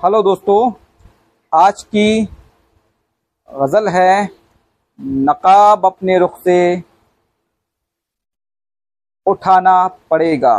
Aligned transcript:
Hello 0.00 0.22
दोस्तों, 0.22 0.72
आज 1.52 1.82
की 1.82 2.22
गज़ल 3.48 3.88
है, 3.88 4.28
नकाब 4.98 5.86
अपने 5.86 6.18
रुख 6.18 6.38
से 6.40 6.82
उठाना 9.26 9.86
पड़ेगा। 10.10 10.54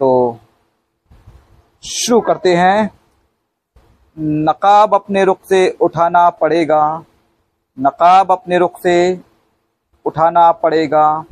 तो 0.00 0.38
शुरू 1.82 2.20
करते 2.20 2.54
हैं। 2.56 2.90
नकाब 4.16 4.94
अपने 4.94 5.24
रुख 5.24 5.38
से 5.44 5.68
उठाना 5.80 6.28
पड़ेगा, 6.30 6.82
नकाब 7.78 8.32
अपने 8.32 8.58
रुख 8.58 8.80
से 8.80 8.98
उठाना 10.04 10.50
पड़ेगा, 10.52 11.24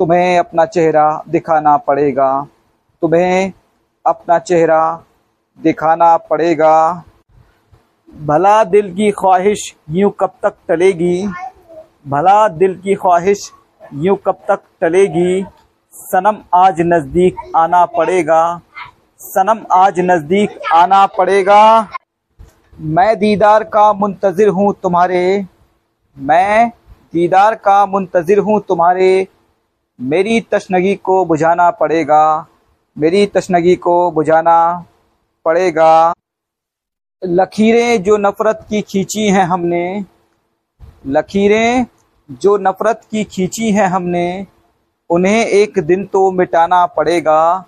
तुम्हें 0.00 0.38
अपना 0.38 0.64
चेहरा 0.66 1.22
दिखाना 1.28 1.76
पड़ेगा, 1.76 2.30
तुम्हें 3.02 3.52
अपना 4.04 4.38
चेहरा 4.38 5.04
दिखाना 5.58 6.16
पड़ेगा। 6.20 7.04
भला 8.10 8.62
दिल 8.66 8.92
की 8.94 9.10
ख्वाहिश 9.10 9.74
यूँ 9.90 10.12
कब 10.20 10.32
तक 10.42 10.54
टलेगी? 10.68 11.26
भला 12.08 12.36
दिल 12.50 12.74
की 12.76 12.94
ख्वाहिश 12.94 13.50
यूँ 13.94 14.16
कब 14.26 14.38
तक 14.50 14.62
टलेगी? 14.80 15.44
सनम 15.94 16.36
आज 16.54 16.80
नज़दीक 16.82 17.36
आना 17.56 17.84
पड़ेगा। 17.88 18.40
सनम 19.20 19.64
आज 19.72 20.00
नज़दीक 20.00 20.58
आना 20.74 21.04
पड़ेगा। 21.08 21.88
मैं 22.80 23.18
दीदार 23.18 23.64
का 23.66 23.92
मुंतज़िर 23.92 24.48
हूँ 24.48 24.72
तुम्हारे। 24.82 25.44
मैं 26.16 26.68
दीदार 27.14 27.54
का 27.56 27.84
मुंतज़िर 27.86 28.38
हूँ 28.38 28.60
तुम्हारे। 28.68 29.26
मेरी 29.98 30.40
तशनगी 30.52 30.94
को 30.96 31.24
बुझाना 31.24 31.70
पड़ेगा। 31.72 32.46
मेरी 32.96 33.26
तशनगी 33.26 33.74
को 33.76 34.10
बुझाना 34.10 34.84
पड़ेगा। 35.46 36.12
लकीरें 37.24 38.02
जो 38.02 38.16
नफ़रत 38.16 38.66
की 38.70 38.82
खींची 38.82 39.28
हैं 39.28 39.44
हमने, 39.44 40.04
लकीरें 41.06 41.86
जो 42.30 42.56
नफ़रत 42.56 43.00
की 43.10 43.24
खींची 43.24 43.70
हैं 43.72 43.86
हमने, 43.86 44.46
उन्हें 45.10 45.46
एक 45.46 45.78
दिन 45.78 46.04
तो 46.06 46.30
मिटाना 46.30 46.86
पड़ेगा। 46.86 47.64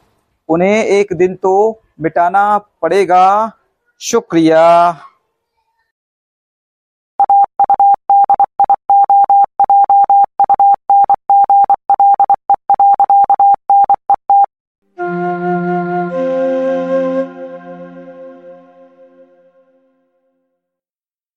उन्हें 0.48 0.84
एक 0.84 1.12
दिन 1.12 1.34
तो 1.34 1.82
मिटाना 2.00 2.58
पड़ेगा। 2.58 3.52
शुक्रिया। 4.00 4.64